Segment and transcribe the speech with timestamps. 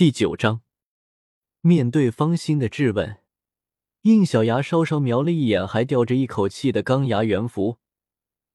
[0.00, 0.62] 第九章，
[1.60, 3.18] 面对方心的质问，
[4.00, 7.76] 应小牙稍稍瞄了一眼还吊着一口气的钢牙元符，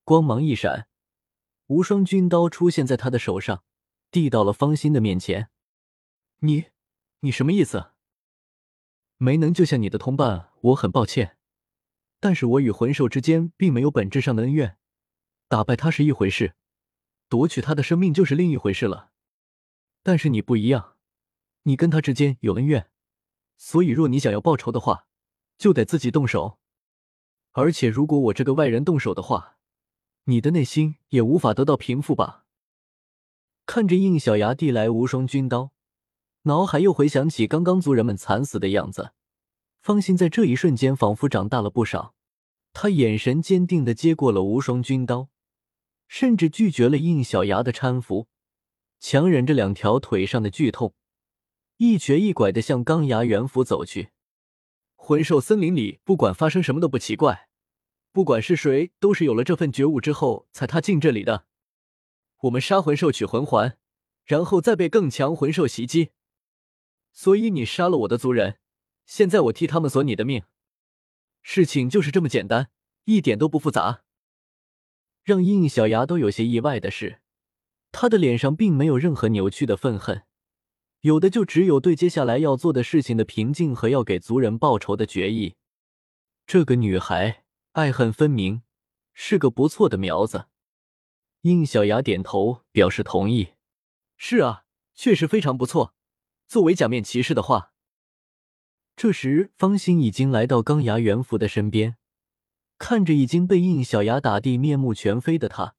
[0.04, 0.88] 光芒一闪，
[1.68, 3.64] 无双军刀出现在他的手上，
[4.10, 5.50] 递到了方心的面前。
[6.40, 6.66] 你，
[7.20, 7.92] 你什么意思？
[9.18, 11.38] 没能救下你的同伴，我很抱歉。
[12.20, 14.80] 但是我与魂兽之间并没有本质上的恩怨，
[15.48, 16.56] 打败他是一回事，
[17.30, 19.12] 夺取他的生命就是另一回事了。
[20.02, 20.95] 但是你不一样。
[21.68, 22.90] 你跟他之间有恩怨，
[23.58, 25.08] 所以若你想要报仇的话，
[25.58, 26.60] 就得自己动手。
[27.54, 29.58] 而且如果我这个外人动手的话，
[30.26, 32.46] 你的内心也无法得到平复吧？
[33.66, 35.72] 看着应小牙递来无双军刀，
[36.44, 39.14] 脑海又回想起刚刚族人们惨死的样子，
[39.82, 42.14] 方心在这一瞬间仿佛长大了不少。
[42.74, 45.30] 他眼神坚定的接过了无双军刀，
[46.08, 48.28] 甚至拒绝了应小牙的搀扶，
[49.00, 50.94] 强忍着两条腿上的剧痛。
[51.78, 54.12] 一瘸一拐的向钢牙元府走去。
[54.96, 57.50] 魂兽森林里，不管发生什么都不奇怪。
[58.14, 61.46] 不管是谁，都是有了这份觉悟之后才踏进这里的。
[62.44, 63.78] 我们杀魂兽取魂环，
[64.24, 66.12] 然后再被更强魂兽袭击。
[67.12, 68.60] 所以你杀了我的族人，
[69.06, 70.44] 现在我替他们索你的命。
[71.42, 72.70] 事情就是这么简单，
[73.04, 74.04] 一点都不复杂。
[75.24, 77.20] 让应小牙都有些意外的是，
[77.92, 80.24] 他的脸上并没有任何扭曲的愤恨。
[81.06, 85.54] 有的就只有对接下来要做的事情的平静和要给族人报仇的决意。
[86.48, 88.64] 这个女孩爱恨分明，
[89.14, 90.48] 是个不错的苗子。
[91.42, 93.50] 应小牙点头表示同意。
[94.18, 94.64] 是啊，
[94.96, 95.94] 确实非常不错。
[96.48, 97.72] 作为假面骑士的话，
[98.96, 101.98] 这时方心已经来到钢牙元符的身边，
[102.80, 105.76] 看着已经被应小牙打地面目全非的他，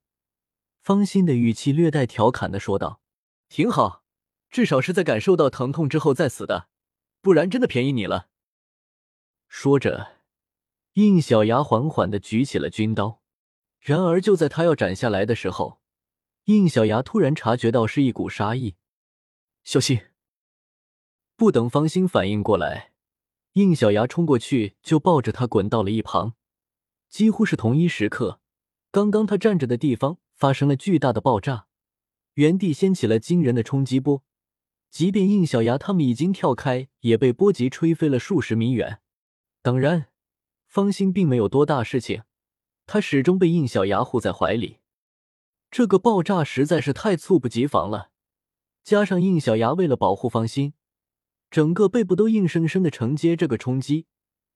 [0.81, 3.01] 方心的语气略带调侃的说道
[3.51, 4.05] ：“挺好。”
[4.51, 6.69] 至少是在感受到疼痛之后再死的，
[7.21, 8.29] 不然真的便宜你了。
[9.49, 10.19] 说着，
[10.95, 13.21] 应小牙缓缓的举起了军刀。
[13.81, 15.81] 然而，就在他要斩下来的时候，
[16.45, 18.75] 应小牙突然察觉到是一股杀意，
[19.62, 20.01] 小心！
[21.37, 22.93] 不等方心反应过来，
[23.53, 26.35] 应小牙冲过去就抱着他滚到了一旁。
[27.09, 28.41] 几乎是同一时刻，
[28.91, 31.67] 刚刚他站着的地方发生了巨大的爆炸，
[32.35, 34.25] 原地掀起了惊人的冲击波。
[34.91, 39.01] 即便应小牙他们已经跳开，也被波及吹飞了数十米远。
[39.63, 40.07] 当然，
[40.67, 42.23] 方心并没有多大事情，
[42.87, 44.79] 他始终被应小牙护在怀里。
[45.71, 48.11] 这个爆炸实在是太猝不及防了，
[48.85, 50.73] 加上应小牙为了保护方心，
[51.51, 54.07] 整个背部都硬生生的承接这个冲击，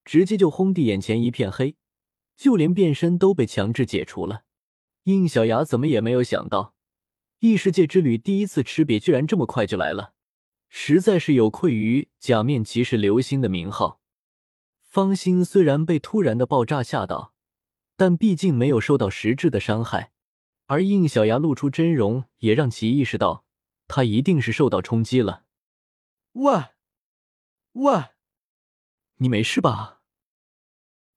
[0.04, 1.76] 直接就轰地眼前一片黑，
[2.36, 4.44] 就连变身都被强制解除了。
[5.04, 6.74] 应小牙怎么也没有想到，
[7.40, 10.14] 异世界之旅第一次吃瘪居然这么快就来了。
[10.70, 14.00] 实在是有愧于假面骑士流星的名号。
[14.80, 17.34] 方心虽然被突然的爆炸吓到，
[17.96, 20.12] 但毕竟没有受到实质的伤害。
[20.66, 23.44] 而应小牙露出真容，也让其意识到
[23.88, 25.44] 他一定是受到冲击了。
[26.32, 26.66] 喂，
[27.72, 28.04] 喂，
[29.16, 30.00] 你没事吧？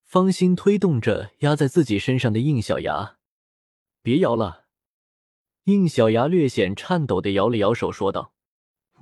[0.03, 3.17] 方心推动着压在自己身上的应小牙，
[4.01, 4.65] 别摇了。
[5.65, 8.33] 应小牙略显颤抖的摇了摇手，说道：“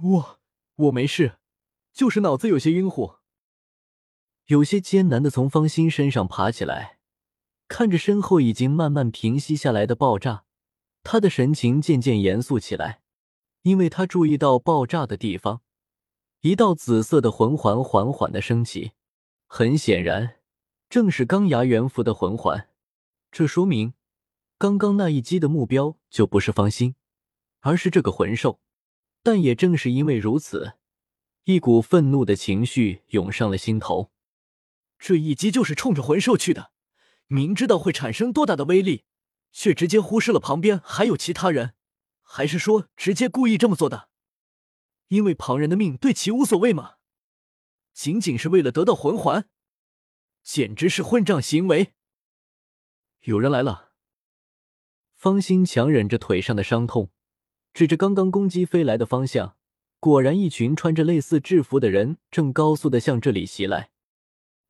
[0.04, 0.40] 我。”
[0.82, 1.38] 我没事，
[1.94, 3.18] 就是脑子有些晕乎，
[4.48, 6.98] 有些艰难的从方心身上爬起来，
[7.68, 10.46] 看着身后已经慢慢平息下来的爆炸，
[11.04, 13.02] 他的神情渐渐严肃起来，
[13.62, 15.62] 因为他注意到爆炸的地方，
[16.42, 18.94] 一道紫色的魂环缓缓的升起，
[19.46, 20.38] 很显然，
[20.90, 22.70] 正是钢牙元符的魂环，
[23.32, 23.94] 这说明
[24.58, 26.96] 刚刚那一击的目标就不是方心，
[27.60, 28.60] 而是这个魂兽。
[29.24, 30.74] 但也正是因为如此，
[31.44, 34.12] 一股愤怒的情绪涌上了心头。
[34.98, 36.72] 这一击就是冲着魂兽去的，
[37.28, 39.06] 明知道会产生多大的威力，
[39.52, 41.74] 却直接忽视了旁边还有其他人，
[42.22, 44.10] 还是说直接故意这么做的？
[45.08, 46.96] 因为旁人的命对其无所谓吗？
[47.94, 49.50] 仅仅是为了得到魂环，
[50.44, 51.94] 简直是混账行为！
[53.22, 53.92] 有人来了，
[55.16, 57.12] 方心强忍着腿上的伤痛。
[57.74, 59.56] 指着刚刚攻击飞来的方向，
[60.00, 63.92] 果然一群穿着类似制服的人正高速的向这里袭来。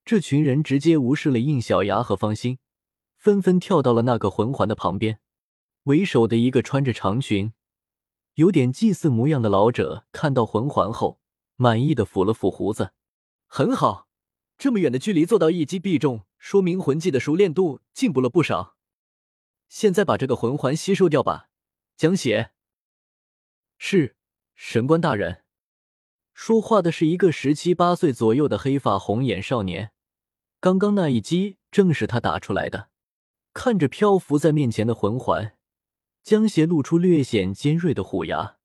[0.05, 2.59] 这群人直接无视了应小牙和方心，
[3.17, 5.19] 纷纷跳到了那个魂环的旁边。
[5.83, 7.53] 为首的一个穿着长裙、
[8.35, 11.19] 有点祭祀模样的老者看到魂环后，
[11.55, 12.91] 满意的抚了抚胡子
[13.47, 14.07] ：“很好，
[14.59, 18.75] 这么远的距离做到一击必中，说明魂技的熟练度进步了不少。
[19.67, 21.49] 现在把这个魂环吸收掉吧，
[21.97, 22.51] 江血。
[23.83, 24.15] 是
[24.53, 25.43] 神官大人。
[26.35, 29.91] 说话的是一个十七八岁左右的黑发红眼少年。
[30.59, 32.89] 刚刚那一击正是他打出来的。
[33.55, 35.57] 看着漂浮在面前的魂环，
[36.21, 38.57] 江邪露出略显尖锐的虎牙。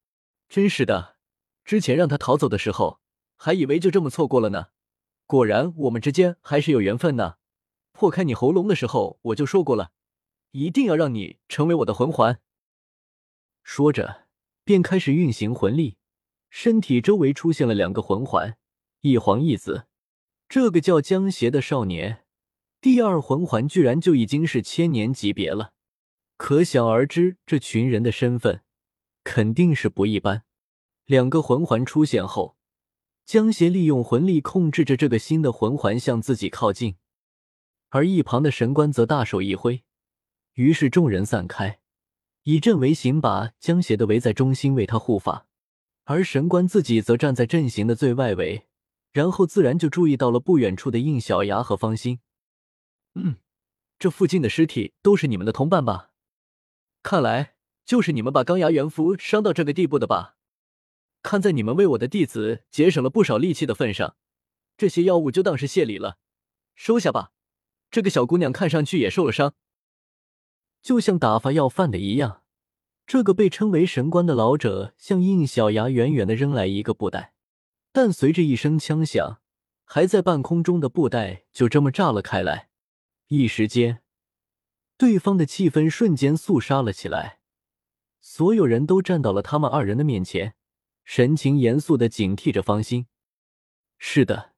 [0.50, 1.16] 真是的，
[1.64, 3.00] 之前让他逃走的时候，
[3.36, 4.66] 还以为就这么错过了呢。
[5.24, 7.36] 果然，我们之间还是有缘分呢。
[7.92, 9.92] 破开你喉咙的时候，我就说过了，
[10.50, 12.38] 一定要让你成为我的魂环。
[13.62, 14.25] 说着，
[14.66, 15.96] 便开始运行魂力，
[16.50, 18.58] 身体周围出现了两个魂环，
[19.02, 19.86] 一黄一紫。
[20.48, 22.24] 这个叫江邪的少年，
[22.80, 25.72] 第二魂环居然就已经是千年级别了，
[26.36, 28.62] 可想而知，这群人的身份
[29.22, 30.42] 肯定是不一般。
[31.04, 32.56] 两个魂环出现后，
[33.24, 36.96] 江邪利用魂力控制着这个新的魂环向自己靠近，
[37.90, 39.84] 而一旁的神官则大手一挥，
[40.54, 41.78] 于是众人散开，
[42.48, 45.48] 以阵为形，把江邪的围在中心为他护法，
[46.04, 48.68] 而神官自己则站在阵型的最外围。
[49.10, 52.20] 然后自然就注意到了不远处的应小牙和方心。
[53.16, 53.38] 嗯，
[53.98, 56.12] 这附近的尸体都是你们的同伴吧？
[57.02, 57.54] 看来
[57.84, 60.36] 就是你们把钢牙元符伤到这个地步的吧？
[61.24, 64.14] 看在你们为我的弟子节省了不少力气的份上，
[64.76, 66.18] 这些药物就当是谢礼了，
[66.76, 67.32] 收下吧。
[67.90, 69.54] 这个小姑娘看上去也受了伤，
[70.86, 72.42] 就像打发要饭的一样。
[73.08, 77.34] 这个被称为神官的老者向应小牙远远的扔来一个布袋。
[77.90, 79.40] 但随着一声枪响，
[79.82, 82.68] 还在半空中的布袋就这么炸了开来。
[83.26, 84.00] 一时间，
[84.96, 87.40] 对方的气氛瞬间肃杀了起来。
[88.20, 90.54] 所有人都站到了他们二人的面前，
[91.04, 93.08] 神情严肃的警惕着方心。
[93.98, 94.52] 是的，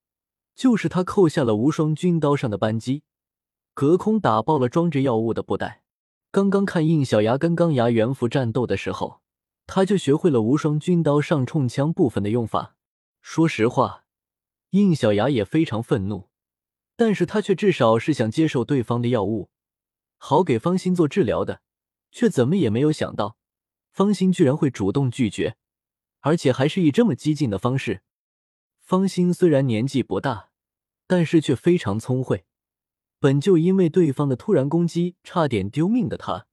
[0.55, 3.05] 就是他扣下了无双军刀上的扳机，
[3.73, 5.85] 隔空打爆了装着药物的布袋。
[6.31, 9.23] 刚刚看应小牙跟钢牙元符战斗的时候，
[9.67, 12.77] 他就学会了无双军刀上冲枪部分的用法。
[13.23, 14.05] 说实话，
[14.71, 16.29] 应小牙也非常愤怒，
[16.97, 19.49] 但是他却至少是想接受对方的药物，
[20.19, 21.63] 好给方心做治疗的，
[22.13, 23.39] 却怎么也没有想到，
[23.91, 25.57] 方心居然会主动拒绝，
[26.21, 28.03] 而且还是以这么激进的方式。
[28.81, 30.51] 方心虽然年纪不大，
[31.07, 32.45] 但是却非常聪慧，
[33.21, 36.47] 本就因为对方的突然攻击差点丢命的他，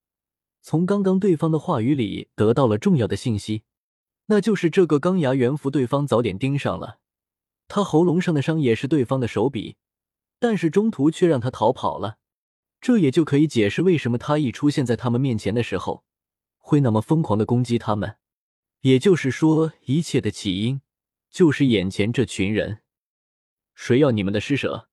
[0.61, 3.63] 从刚刚对方的话语里得到了重要的信息。
[4.27, 6.97] 那就是这个钢牙猿符，对方早点盯上了。
[7.67, 9.75] 他喉咙上的伤也是对方的手笔，
[10.39, 12.17] 但是中途却让他逃跑了。
[12.81, 16.03] 这也就可以解释为什么他一出现在他们面前的时候，
[16.57, 18.17] 会那么疯狂的攻击他们。
[18.81, 20.81] 也就是说，一切的起因
[21.29, 22.81] 就是眼前这群人。
[23.73, 24.89] 谁要你们的施舍？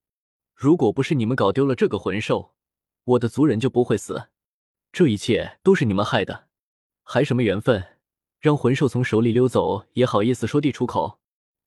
[0.62, 2.54] 如果不是你们搞丢了这个魂兽，
[3.02, 4.28] 我的族人就不会死。
[4.92, 6.46] 这一切都是你们害的，
[7.02, 7.98] 还什么缘分？
[8.38, 11.18] 让魂兽从手里溜走，也好意思说地出口？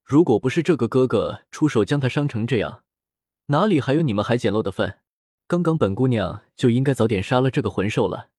[0.06, 2.86] 如果不是这个哥哥出手将他伤成这样，
[3.47, 5.00] 哪里还有你们还捡漏的份？
[5.45, 8.30] 刚刚本姑娘就应该早点杀了这个魂兽了，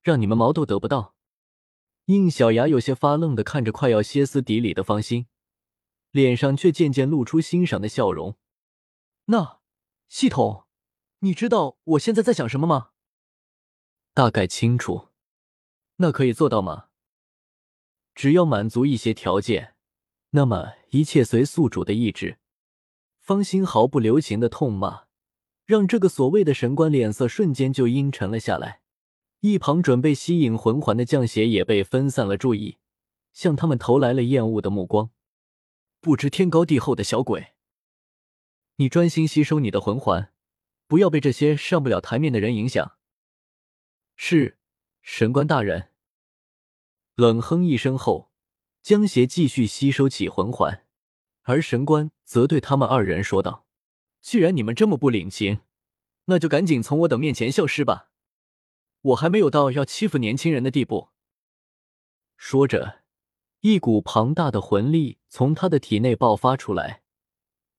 [0.00, 1.16] 让你们毛都得不到。
[2.04, 5.26] 应小牙有些发愣的看着快要歇斯底里的方心，
[6.12, 8.36] 脸上却渐渐露出欣赏的笑容。
[9.24, 9.58] 那
[10.08, 10.66] 系统，
[11.20, 12.90] 你知道我现在在想什么吗？
[14.12, 15.08] 大概清楚。
[15.96, 16.86] 那可以做到吗？
[18.14, 19.74] 只要满足一些条件，
[20.30, 22.38] 那么一切随宿主的意志。
[23.20, 25.04] 方心毫不留情的痛骂，
[25.64, 28.82] 让这个所谓的神官脸色瞬间就阴沉了下来。
[29.40, 32.78] 一旁准备吸引魂环的降邪也被分散了注意，
[33.32, 35.10] 向他们投来了厌恶的目光。
[36.00, 37.53] 不知天高地厚的小鬼，
[38.76, 40.32] 你专心吸收你的魂环，
[40.88, 42.96] 不要被这些上不了台面的人影响。
[44.16, 44.58] 是，
[45.00, 45.90] 神官大人。
[47.14, 48.32] 冷哼一声后，
[48.82, 50.84] 江邪继续吸收起魂环，
[51.42, 53.64] 而神官则对他们二人说道
[54.20, 55.60] ：“既然你们这么不领情，
[56.24, 58.10] 那就赶紧从我等面前消失吧。
[59.02, 61.10] 我还没有到要欺负年轻人的地步。”
[62.36, 63.02] 说着，
[63.60, 67.03] 一股庞大的魂力从他的体内爆发出来，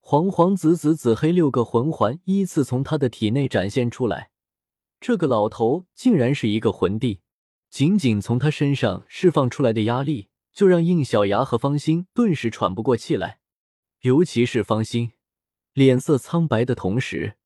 [0.08, 4.30] 黄黄紫紫紫黑六个魂环依次从他的体内展现出来。
[5.00, 7.22] 这个老头竟然是一个魂帝。
[7.72, 13.40] 仅仅从他身上释放出来的压力，就让应小牙和方心顿时喘不过气来。
[14.02, 15.14] 尤其是方心，
[15.74, 17.38] 脸色苍白的同时，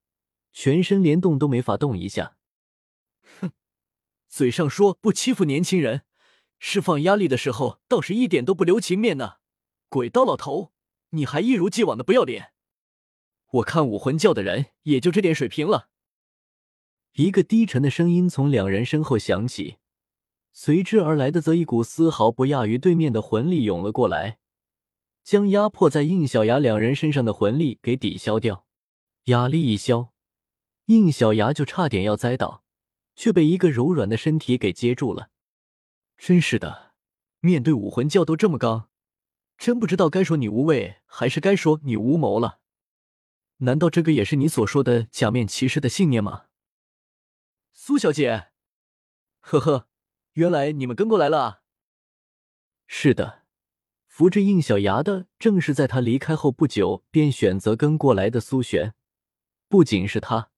[0.51, 2.35] 全身连动都没法动一下。
[3.39, 3.51] 哼，
[4.27, 6.01] 嘴上说不欺负年轻人，
[6.59, 9.35] 释放压力的时候倒是一点都不留情面呢。
[9.87, 10.73] 鬼刀老头，
[11.11, 12.53] 你还一如既往的不要脸！
[13.51, 15.89] 我看武魂教的人也就这点水平了。
[17.13, 19.77] 一个低沉的声音从两人身后响起。
[20.51, 24.39] 随之而来的，则一股丝毫不亚于对面的魂力涌了过来，
[25.23, 28.65] 将压迫在应小牙两人身上的魂力给抵消掉。
[29.25, 30.11] 压力一消，
[30.85, 32.63] 应小牙就差点要栽倒，
[33.15, 35.29] 却被一个柔软的身体给接住了。
[36.17, 36.93] 真是的，
[37.39, 38.88] 面对武魂教都这么刚，
[39.59, 42.59] 真不知道该说你无畏还是该说你无谋了。
[43.57, 46.45] 难道这个也是你所说的假面骑士的信念吗？
[47.73, 48.51] 苏小姐，
[49.41, 49.89] 呵呵，
[50.33, 51.63] 原来你们跟过来了！
[52.87, 53.43] 是的，
[54.07, 58.93] 扶着应小牙的正是在他离开后不久便选择跟过来的苏璇。
[59.67, 60.51] 不仅是他，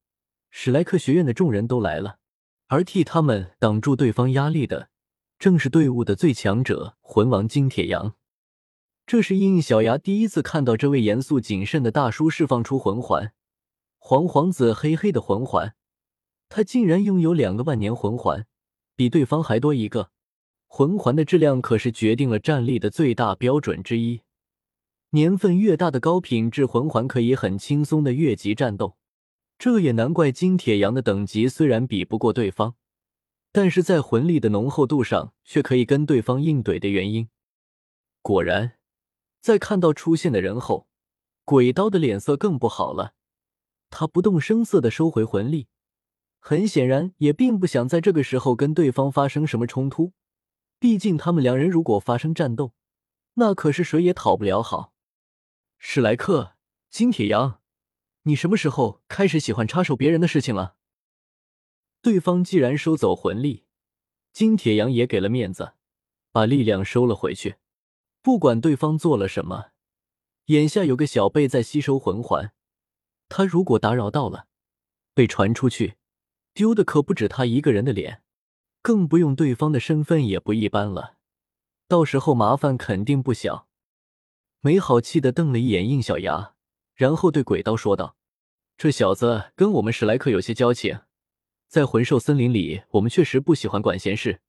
[0.51, 2.19] 史莱克学院的众人都来了，
[2.67, 4.91] 而替他们挡住对方压力的，
[5.39, 8.15] 正是队伍的最强者魂王金铁阳。
[9.11, 13.33] 这是应小牙第一次看到这位严肃谨慎的大叔释放出魂环，
[13.97, 15.75] 黄黄紫黑黑的魂环，
[16.47, 18.45] 他竟然拥有两个万年魂环，
[18.95, 20.11] 比对方还多一个。
[20.65, 24.21] 魂环的质量可是决定了战力的最大标准之一，
[25.09, 28.95] 年份越大的高品质魂环可以很轻松的越级战斗。
[29.59, 32.75] 这也难怪金铁阳的等级虽然比不过对方，
[33.51, 37.27] 但是在魂力的浓厚度上却可以跟对方硬怼的原因。
[38.21, 38.77] 果然。
[39.41, 40.87] 在看到出现的人后，
[41.43, 43.15] 鬼刀的脸色更不好了。
[43.89, 45.67] 他不动声色的收回魂力，
[46.39, 50.13] 很显然也并不想在这个时候跟对方发生什么冲突。
[50.79, 52.73] 毕竟他们两人如果发生战斗，
[53.33, 54.93] 那可是谁也讨不了好。
[55.77, 56.55] 史莱克，
[56.89, 57.59] 金铁阳，
[58.23, 60.75] 你什么时候开始喜欢插手别人的事情了？
[62.01, 63.65] 对方既然收走魂力，
[64.31, 65.73] 金铁阳也给了面子，
[66.31, 67.55] 把力量收了回去。
[68.21, 69.71] 不管对方做了什么，
[70.45, 72.53] 眼下有个小贝在吸收魂环，
[73.29, 74.47] 他如果打扰到了，
[75.13, 75.95] 被传出去，
[76.53, 78.21] 丢的可不止他一个人的脸，
[78.83, 81.15] 更不用对方的身份也不一般了，
[81.87, 83.67] 到时候麻烦肯定不小。
[84.59, 86.53] 没好气的瞪了一眼应小牙，
[86.93, 88.15] 然后对鬼刀说道
[88.77, 90.99] ：“这小子跟我们史莱克有些交情，
[91.67, 94.41] 在魂兽森林里，我们确实不喜欢管闲事，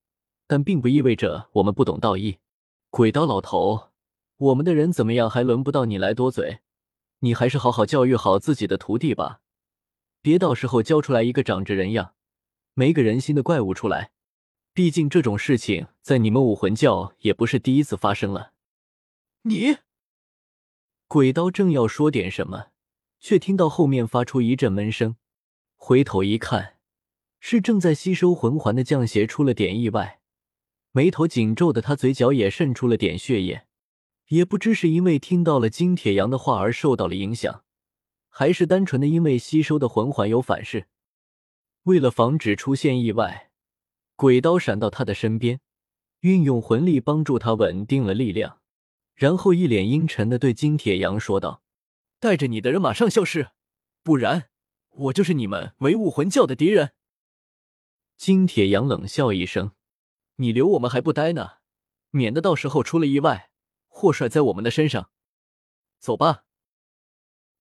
[0.47, 2.37] 但并不意味着我们不懂道义。”
[2.93, 3.89] 鬼刀老头，
[4.37, 6.59] 我们的人怎么样，还轮不到你来多嘴。
[7.21, 9.41] 你还是好好教育好自己的徒弟吧，
[10.21, 12.13] 别到时候教出来一个长着人样、
[12.75, 14.13] 没个人心的怪物出来。
[14.75, 18.53] 毕竟这种事情在你们武魂教也不是第一次发生了。
[19.45, 19.79] 你，
[21.09, 22.67] 鬼刀正要说点什么，
[23.19, 25.17] 却听到后面发出一阵闷声，
[25.77, 26.77] 回头一看，
[27.41, 30.21] 是正在吸收魂环的降邪出了点意外。
[30.95, 33.67] 眉头紧皱的他，嘴角也渗出了点血液，
[34.29, 37.65] 也不知是因为听到了金铁阳的话而受到了影响，
[38.29, 40.87] 还是单纯的因为吸收的魂环有反噬。
[41.85, 43.51] 为了防止出现意外，
[44.17, 45.61] 鬼刀闪到他的身边，
[46.21, 48.61] 运用魂力帮助他稳定了力量，
[49.15, 51.63] 然后一脸阴沉的对金铁阳说道
[52.21, 53.49] ：“带着你的人马上消失，
[54.03, 54.51] 不然
[54.91, 56.93] 我就是你们唯武魂教的敌人。”
[58.19, 59.73] 金铁阳冷笑一声。
[60.43, 61.59] 你留我们还不呆呢，
[62.11, 63.51] 免得到时候出了意外，
[63.87, 65.13] 祸甩在我们的身上。
[66.01, 66.45] 走吧。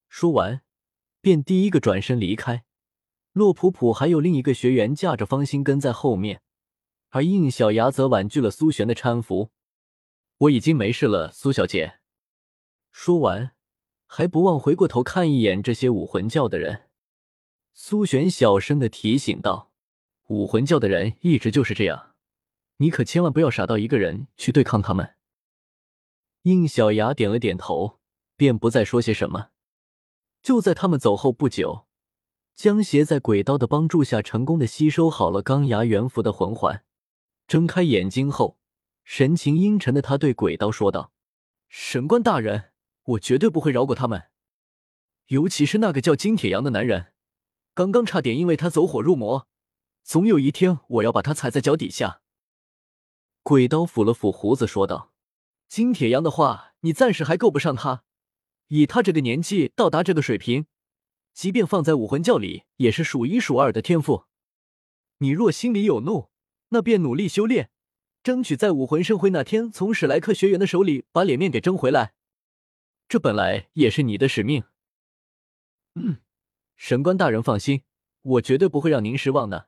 [0.10, 0.64] 说完，
[1.22, 2.66] 便第一个转身离开。
[3.34, 6.42] 洛普普还有另一个学员架着方心跟在后面，
[7.10, 9.52] 而应小牙则婉拒了苏璇的搀扶。
[10.40, 12.00] 我已经没事了，苏小姐。
[12.92, 13.56] 说完，
[14.08, 16.90] 还不忘回过头看一眼这些武魂教的人。
[17.76, 19.72] 苏璇小声的提醒道
[20.30, 22.08] ：“武魂教的人一直就是这样。”
[22.82, 25.14] 你可千万不要傻到一个人去对抗他们。
[26.42, 28.00] 应小牙点了点头，
[28.36, 29.50] 便不再说些什么。
[30.42, 31.86] 就在他们走后不久，
[32.56, 36.84] 江邪在鬼刀的帮助下，成功的吸收好了钢牙元符的魂环。
[37.48, 38.58] 睁开眼睛后，
[39.04, 41.14] 神情阴沉的他对鬼刀说道
[41.70, 42.72] ：“神官大人，
[43.04, 44.30] 我绝对不会饶过他们，
[45.28, 47.14] 尤其是那个叫金铁阳的男人，
[47.76, 49.48] 刚刚差点因为他走火入魔，
[50.02, 52.21] 总有一天我要把他踩在脚底下。”
[53.44, 55.12] 鬼刀抚了抚胡子，说道
[55.68, 58.04] ：“金铁阳的话，你暂时还够不上他。
[58.68, 60.68] 以他这个年纪到达这个水平，
[61.34, 64.26] 即便放在武魂教里，也是数一数二的天赋。
[65.18, 66.30] 你若心里有怒，
[66.70, 67.72] 那便努力修炼，
[68.24, 72.14] 争取在武魂盛会那天从史莱克学员的手里把脸面给争回来。
[73.10, 74.64] 这本来也是你的使命。
[75.96, 76.18] 嗯，
[76.78, 77.82] 神官大人放心，
[78.22, 79.68] 我绝对不会让您失望的。”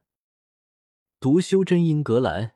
[1.19, 2.55] 读修真英格兰。